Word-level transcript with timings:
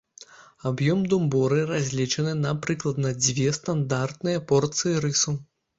Аб'ём 0.69 1.03
домбуры 1.11 1.59
разлічаны 1.73 2.33
на 2.47 2.57
прыкладна 2.65 3.15
дзве 3.23 3.47
стандартныя 3.61 4.47
порцыі 4.53 4.99
рысу. 5.07 5.39